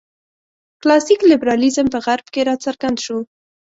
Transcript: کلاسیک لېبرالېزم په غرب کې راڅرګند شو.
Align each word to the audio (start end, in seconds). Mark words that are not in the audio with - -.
کلاسیک 0.81 1.21
لېبرالېزم 1.31 1.85
په 1.93 1.99
غرب 2.05 2.27
کې 2.33 2.41
راڅرګند 2.49 2.97
شو. 3.05 3.17